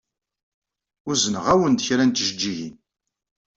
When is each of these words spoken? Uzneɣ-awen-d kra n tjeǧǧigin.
Uzneɣ-awen-d 1.09 1.79
kra 1.85 2.03
n 2.05 2.11
tjeǧǧigin. 2.11 2.73